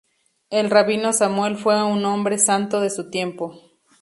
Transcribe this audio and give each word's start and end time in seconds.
El 0.49 0.71
Rabino 0.71 1.13
Samuel 1.13 1.57
fue 1.57 1.83
un 1.83 2.03
hombre 2.05 2.39
santo 2.39 2.81
de 2.81 2.89
su 2.89 3.11
tiempo. 3.11 3.61